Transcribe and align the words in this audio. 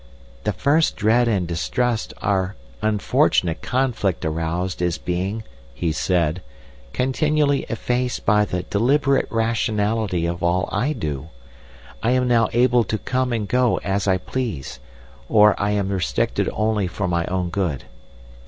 "The 0.45 0.51
first 0.53 0.95
dread 0.95 1.27
and 1.27 1.47
distrust 1.47 2.11
our 2.23 2.55
unfortunate 2.81 3.61
conflict 3.61 4.25
aroused 4.25 4.81
is 4.81 4.97
being," 4.97 5.43
he 5.75 5.91
said, 5.91 6.41
"continually 6.91 7.67
effaced 7.69 8.25
by 8.25 8.45
the 8.45 8.63
deliberate 8.63 9.27
rationality 9.29 10.25
of 10.25 10.41
all 10.41 10.67
I 10.71 10.93
do.... 10.93 11.29
I 12.01 12.13
am 12.13 12.27
now 12.27 12.49
able 12.51 12.83
to 12.85 12.97
come 12.97 13.31
and 13.31 13.47
go 13.47 13.77
as 13.83 14.07
I 14.07 14.17
please, 14.17 14.79
or 15.29 15.53
I 15.61 15.69
am 15.69 15.89
restricted 15.89 16.49
only 16.51 16.87
for 16.87 17.07
my 17.07 17.25
own 17.27 17.51
good. 17.51 17.83